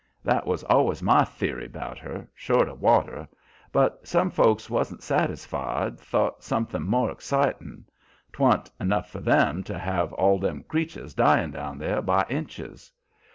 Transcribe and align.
That 0.23 0.47
was 0.47 0.63
always 0.63 1.03
my 1.03 1.23
the'ry 1.37 1.67
'bout 1.71 1.99
her 1.99 2.27
short 2.33 2.67
o' 2.67 2.73
water; 2.73 3.27
but 3.71 4.07
some 4.07 4.31
folks 4.31 4.67
wan't 4.67 5.03
satisfied 5.03 5.99
'thout 5.99 6.41
somethin' 6.41 6.81
more 6.87 7.11
ex 7.11 7.27
citin'. 7.29 7.83
'Twan't 8.33 8.71
enough 8.79 9.11
for 9.11 9.21
'em 9.29 9.63
to 9.65 9.77
have 9.77 10.11
all 10.13 10.39
them 10.39 10.63
creeturs 10.67 11.13
dyin' 11.13 11.51
down 11.51 11.77
there 11.77 12.01
by 12.01 12.25
inches. 12.31 12.91